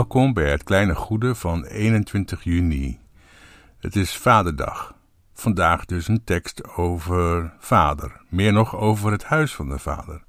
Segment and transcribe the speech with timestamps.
[0.00, 2.98] Welkom bij het kleine goede van 21 juni.
[3.78, 4.94] Het is Vaderdag.
[5.34, 10.22] Vandaag dus een tekst over Vader, meer nog over het huis van de Vader.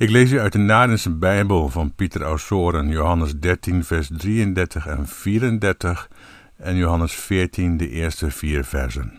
[0.00, 5.06] Ik lees u uit de Nadense Bijbel van Pieter Ausoren, Johannes 13, vers 33 en
[5.06, 6.08] 34
[6.56, 9.12] en Johannes 14, de eerste vier versen.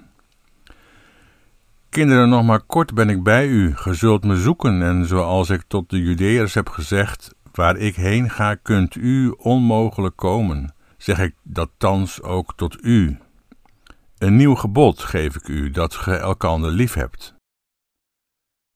[1.89, 5.63] Kinderen, nog maar kort ben ik bij u, ge zult me zoeken, en zoals ik
[5.67, 11.35] tot de Judeërs heb gezegd, waar ik heen ga, kunt u onmogelijk komen, zeg ik
[11.43, 13.17] dat thans ook tot u.
[14.17, 17.35] Een nieuw gebod geef ik u, dat ge elkander lief hebt.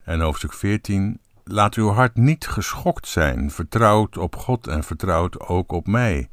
[0.04, 1.20] En hoofdstuk 14
[1.50, 6.28] Laat uw hart niet geschokt zijn, vertrouwd op God en vertrouwd ook op mij.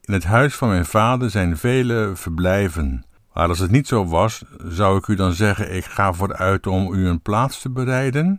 [0.00, 3.04] In het huis van mijn vader zijn vele verblijven.
[3.32, 6.94] Maar als het niet zo was, zou ik u dan zeggen: Ik ga vooruit om
[6.94, 8.38] u een plaats te bereiden?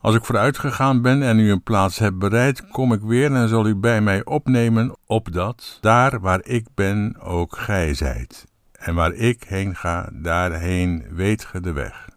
[0.00, 3.48] Als ik vooruit gegaan ben en u een plaats hebt bereid, kom ik weer en
[3.48, 8.46] zal u bij mij opnemen, opdat daar waar ik ben ook gij zijt.
[8.72, 12.11] En waar ik heen ga, daarheen weet ge de weg.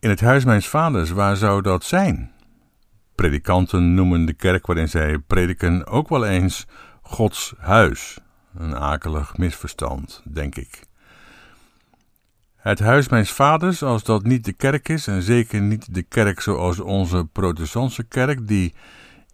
[0.00, 2.32] In het huis mijns vaders, waar zou dat zijn?
[3.14, 6.66] Predikanten noemen de kerk waarin zij prediken ook wel eens
[7.02, 8.18] Gods huis.
[8.56, 10.80] Een akelig misverstand, denk ik.
[12.56, 16.40] Het huis mijns vaders, als dat niet de kerk is, en zeker niet de kerk
[16.40, 18.74] zoals onze protestantse kerk, die,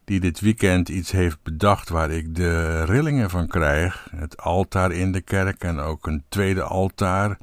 [0.04, 4.08] die dit weekend iets heeft bedacht waar ik de rillingen van krijg.
[4.16, 7.38] Het altaar in de kerk en ook een tweede altaar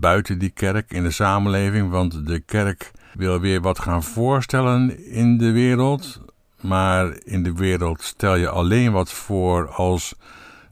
[0.00, 5.38] buiten die kerk in de samenleving, want de kerk wil weer wat gaan voorstellen in
[5.38, 6.20] de wereld.
[6.60, 10.14] Maar in de wereld stel je alleen wat voor als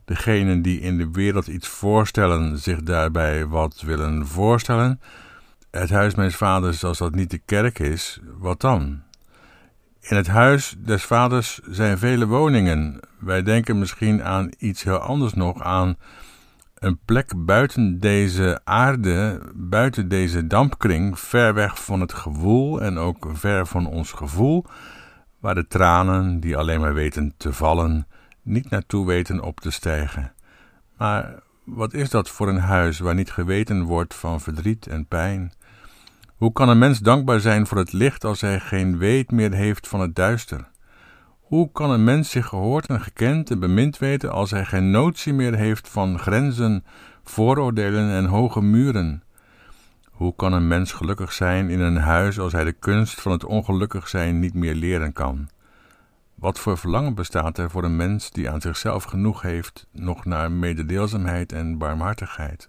[0.04, 5.00] degenen die in de wereld iets voorstellen zich daarbij wat willen voorstellen.
[5.70, 9.02] Het huis mijn vaders, als dat niet de kerk is, wat dan?
[10.00, 13.00] In het huis des vaders zijn vele woningen.
[13.18, 15.96] Wij denken misschien aan iets heel anders nog, aan
[16.74, 23.28] een plek buiten deze aarde, buiten deze dampkring, ver weg van het gewoel en ook
[23.32, 24.64] ver van ons gevoel,
[25.38, 28.06] waar de tranen, die alleen maar weten te vallen,
[28.42, 30.32] niet naartoe weten op te stijgen.
[30.96, 35.52] Maar wat is dat voor een huis waar niet geweten wordt van verdriet en pijn?
[36.36, 39.88] Hoe kan een mens dankbaar zijn voor het licht als hij geen weet meer heeft
[39.88, 40.68] van het duister?
[41.54, 45.32] Hoe kan een mens zich gehoord en gekend en bemind weten als hij geen notie
[45.32, 46.84] meer heeft van grenzen,
[47.22, 49.22] vooroordelen en hoge muren?
[50.10, 53.44] Hoe kan een mens gelukkig zijn in een huis als hij de kunst van het
[53.44, 55.48] ongelukkig zijn niet meer leren kan?
[56.34, 60.52] Wat voor verlangen bestaat er voor een mens die aan zichzelf genoeg heeft, nog naar
[60.52, 62.68] mededeelzaamheid en barmhartigheid?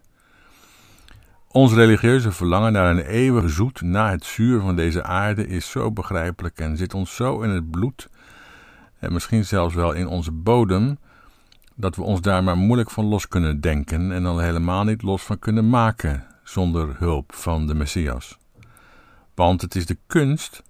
[1.47, 5.91] Ons religieuze verlangen naar een eeuwig zoet na het zuur van deze aarde is zo
[5.91, 8.09] begrijpelijk en zit ons zo in het bloed,
[9.05, 10.97] en misschien zelfs wel in onze bodem,
[11.75, 15.23] dat we ons daar maar moeilijk van los kunnen denken en al helemaal niet los
[15.23, 18.38] van kunnen maken zonder hulp van de Messias.
[19.35, 20.63] Want het is de kunst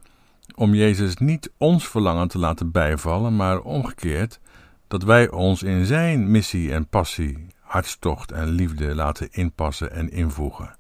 [0.55, 4.39] om Jezus niet ons verlangen te laten bijvallen, maar omgekeerd
[4.87, 10.75] dat wij ons in Zijn missie en passie, hartstocht en liefde laten inpassen en invoegen.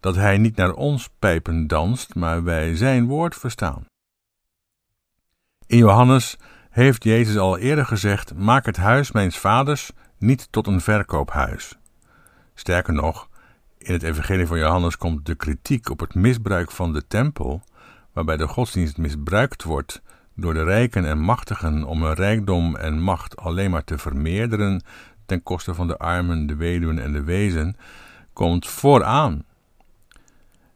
[0.00, 3.86] Dat Hij niet naar ons pijpen danst, maar wij Zijn woord verstaan.
[5.74, 6.36] In Johannes
[6.70, 11.78] heeft Jezus al eerder gezegd: Maak het huis mijns vaders niet tot een verkoophuis.
[12.54, 13.28] Sterker nog,
[13.78, 17.62] in het Evangelie van Johannes komt de kritiek op het misbruik van de tempel
[18.12, 20.02] waarbij de godsdienst misbruikt wordt
[20.34, 24.82] door de rijken en machtigen om hun rijkdom en macht alleen maar te vermeerderen
[25.26, 27.76] ten koste van de armen, de weduwen en de wezen,
[28.32, 29.44] komt vooraan.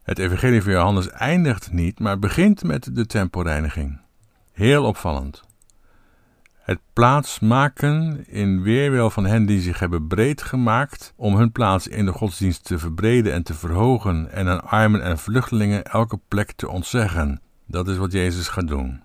[0.03, 4.07] Het evangelie van Johannes eindigt niet, maar begint met de tempelreiniging.
[4.59, 5.43] Heel opvallend.
[6.53, 12.05] Het plaatsmaken in weerwil van hen die zich hebben breed gemaakt om hun plaats in
[12.05, 16.69] de godsdienst te verbreden en te verhogen en aan armen en vluchtelingen elke plek te
[16.69, 17.41] ontzeggen.
[17.65, 19.01] Dat is wat Jezus gaat doen.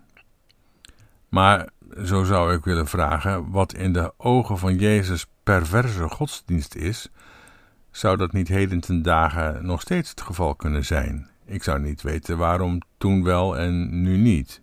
[1.28, 1.68] Maar
[2.04, 7.08] zo zou ik willen vragen, wat in de ogen van Jezus perverse godsdienst is,
[7.90, 11.28] zou dat niet heden ten dagen nog steeds het geval kunnen zijn?
[11.46, 14.62] Ik zou niet weten waarom toen wel en nu niet.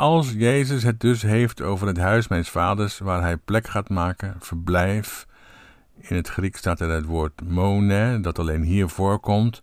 [0.00, 4.36] Als Jezus het dus heeft over het huis mijns vaders, waar hij plek gaat maken,
[4.38, 5.26] verblijf.
[5.98, 9.58] In het Grieks staat er het woord mone, dat alleen hier voorkomt.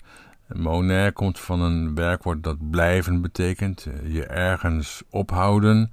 [0.48, 5.91] Mone komt van een werkwoord dat blijven betekent, je ergens ophouden.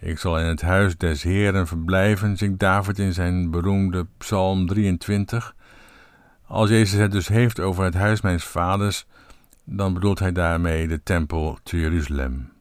[0.00, 5.54] Ik zal in het huis des Heeren verblijven, zingt David in zijn beroemde Psalm 23.
[6.46, 9.06] Als Jezus het dus heeft over het huis mijns vaders,
[9.64, 12.54] dan bedoelt hij daarmee de tempel te Jeruzalem.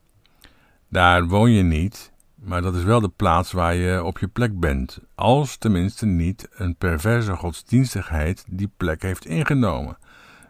[0.96, 4.60] Daar woon je niet, maar dat is wel de plaats waar je op je plek
[4.60, 9.98] bent, als tenminste niet een perverse godsdienstigheid die plek heeft ingenomen,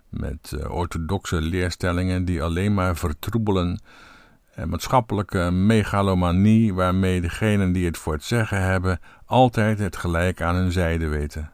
[0.10, 3.82] met uh, orthodoxe leerstellingen die alleen maar vertroebelen,
[4.52, 10.56] en maatschappelijke megalomanie waarmee degenen die het voor het zeggen hebben altijd het gelijk aan
[10.56, 11.52] hun zijde weten.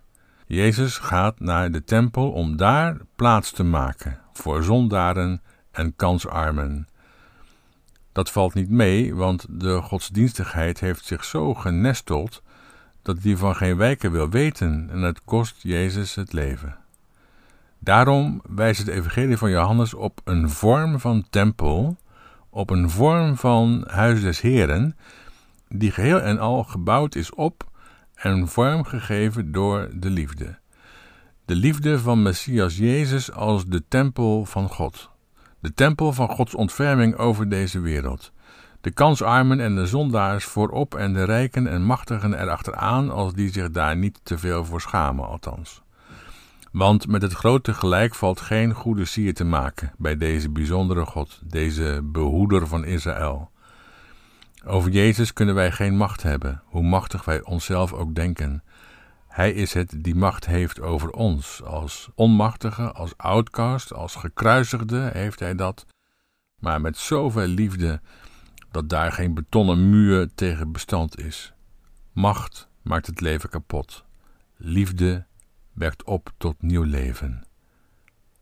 [0.47, 6.87] Jezus gaat naar de tempel om daar plaats te maken voor zondaren en kansarmen
[8.11, 12.41] dat valt niet mee, want de godsdienstigheid heeft zich zo genesteld
[13.01, 16.77] dat die van geen wijken wil weten en het kost Jezus het leven.
[17.79, 21.97] Daarom wijst het evangelie van Johannes op een vorm van tempel,
[22.49, 24.97] op een vorm van huis des Heren,
[25.67, 27.69] die geheel en al gebouwd is op
[28.15, 30.59] en vorm gegeven door de liefde.
[31.45, 35.10] De liefde van Messias Jezus als de tempel van God
[35.61, 38.31] de tempel van Gods ontferming over deze wereld.
[38.81, 43.71] De kansarmen en de zondaars voorop en de rijken en machtigen erachteraan, als die zich
[43.71, 45.81] daar niet te veel voor schamen, althans.
[46.71, 51.39] Want met het grote gelijk valt geen goede sier te maken bij deze bijzondere God,
[51.43, 53.49] deze behoeder van Israël.
[54.65, 58.63] Over Jezus kunnen wij geen macht hebben, hoe machtig wij onszelf ook denken.
[59.31, 61.63] Hij is het die macht heeft over ons.
[61.63, 65.85] Als onmachtige, als outcast, als gekruisigde heeft hij dat.
[66.59, 68.01] Maar met zoveel liefde
[68.71, 71.53] dat daar geen betonnen muur tegen bestand is.
[72.11, 74.05] Macht maakt het leven kapot.
[74.57, 75.25] Liefde
[75.73, 77.43] wekt op tot nieuw leven.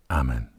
[0.08, 0.58] Amen.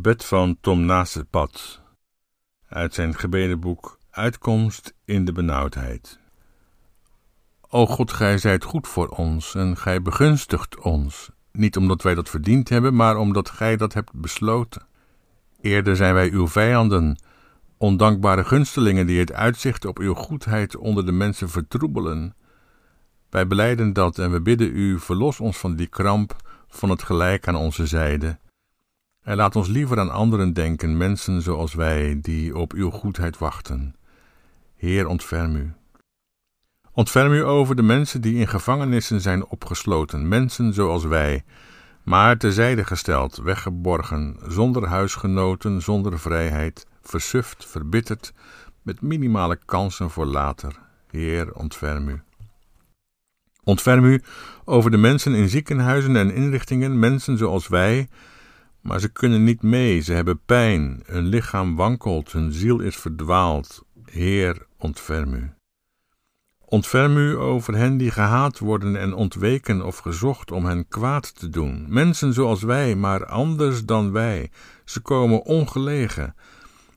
[0.00, 1.80] Gebed van Tom Nasepad
[2.68, 6.18] uit zijn gebedenboek Uitkomst in de benauwdheid.
[7.68, 12.28] O God, gij zijt goed voor ons en gij begunstigt ons, niet omdat wij dat
[12.28, 14.82] verdiend hebben, maar omdat gij dat hebt besloten.
[15.60, 17.22] Eerder zijn wij uw vijanden,
[17.76, 22.34] ondankbare gunstelingen die het uitzicht op uw goedheid onder de mensen vertroebelen.
[23.30, 26.36] Wij beleiden dat en we bidden u, verlos ons van die kramp
[26.68, 28.38] van het gelijk aan onze zijde
[29.22, 33.94] en laat ons liever aan anderen denken, mensen zoals wij, die op uw goedheid wachten.
[34.76, 35.72] Heer, ontferm u.
[36.92, 41.44] Ontferm u over de mensen die in gevangenissen zijn opgesloten, mensen zoals wij,
[42.02, 48.32] maar terzijde gesteld, weggeborgen, zonder huisgenoten, zonder vrijheid, versuft, verbitterd,
[48.82, 50.78] met minimale kansen voor later.
[51.10, 52.22] Heer, ontferm u.
[53.64, 54.22] Ontferm u
[54.64, 58.08] over de mensen in ziekenhuizen en inrichtingen, mensen zoals wij,
[58.80, 63.84] maar ze kunnen niet mee, ze hebben pijn, hun lichaam wankelt, hun ziel is verdwaald.
[64.04, 65.52] Heer, ontferm u.
[66.64, 71.48] Ontferm u over hen die gehaat worden en ontweken of gezocht om hen kwaad te
[71.48, 71.86] doen.
[71.88, 74.50] Mensen zoals wij, maar anders dan wij.
[74.84, 76.34] Ze komen ongelegen,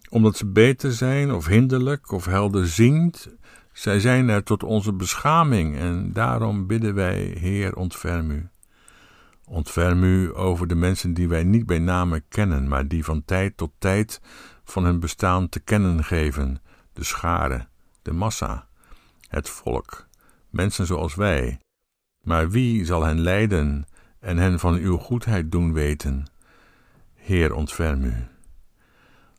[0.09, 3.29] omdat ze beter zijn of hinderlijk of helderziend.
[3.71, 8.52] Zij zijn er tot onze beschaming en daarom bidden wij, Heer, ontferm u.
[9.45, 13.57] Ontferm u over de mensen die wij niet bij name kennen, maar die van tijd
[13.57, 14.21] tot tijd
[14.63, 16.61] van hun bestaan te kennen geven,
[16.93, 17.67] de schare,
[18.01, 18.67] de massa,
[19.27, 20.07] het volk,
[20.49, 21.59] mensen zoals wij.
[22.21, 23.85] Maar wie zal hen leiden
[24.19, 26.25] en hen van uw goedheid doen weten?
[27.13, 28.27] Heer, ontferm u.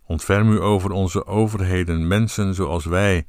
[0.06, 3.26] Ontferm u over onze overheden, mensen zoals wij,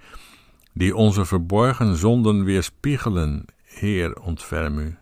[0.73, 3.45] die onze verborgen zonden weerspiegelen.
[3.63, 4.97] Heer, ontferm u.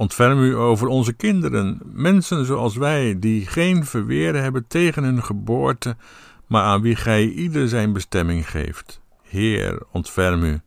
[0.00, 5.96] Ontferm u over onze kinderen, mensen zoals wij, die geen verweer hebben tegen hun geboorte,
[6.46, 9.00] maar aan wie gij ieder zijn bestemming geeft.
[9.22, 10.60] Heer, ontferm u.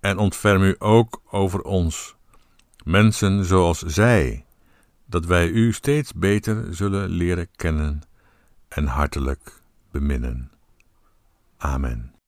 [0.00, 2.16] En ontferm u ook over ons,
[2.84, 4.44] mensen zoals zij,
[5.06, 8.02] dat wij u steeds beter zullen leren kennen
[8.68, 10.50] en hartelijk beminnen.
[11.56, 12.19] Amen.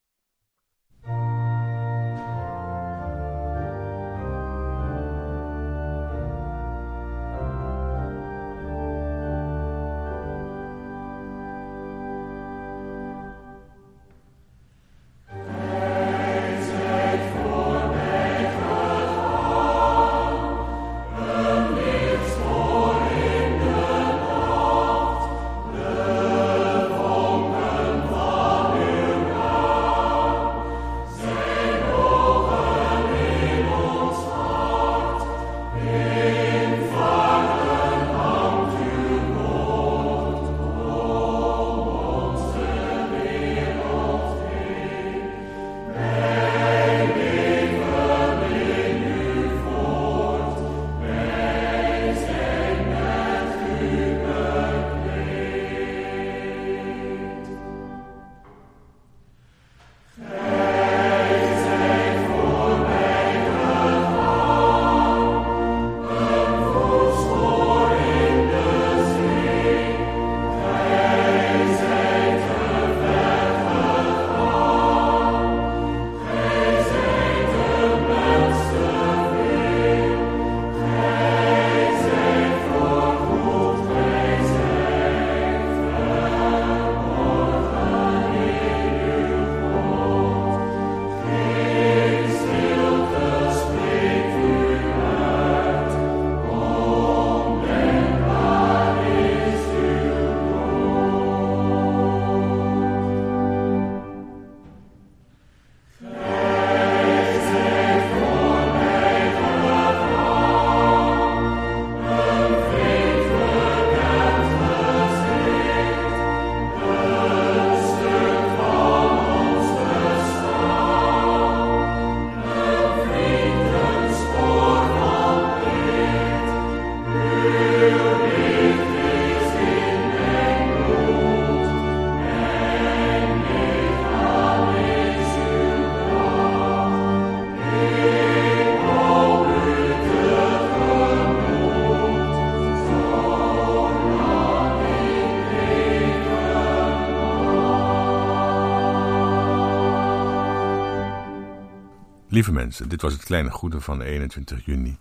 [152.33, 154.97] Lieve mensen, dit was het kleine goede van 21 juni.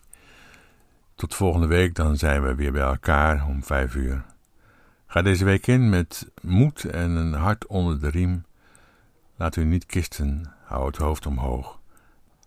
[1.15, 4.25] Tot volgende week, dan zijn we weer bij elkaar om vijf uur.
[5.07, 8.45] Ga deze week in met moed en een hart onder de riem.
[9.35, 11.79] Laat u niet kisten, hou het hoofd omhoog.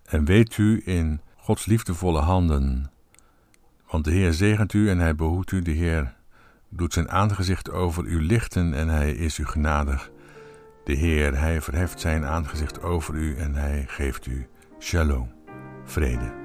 [0.05, 2.91] En weet u in Gods liefdevolle handen.
[3.89, 5.61] Want de Heer zegent u en hij behoedt u.
[5.61, 6.13] De Heer
[6.69, 10.11] doet zijn aangezicht over u lichten en hij is u genadig.
[10.83, 14.47] De Heer, hij verheft zijn aangezicht over u en hij geeft u
[14.79, 15.29] Shalom,
[15.85, 16.44] vrede.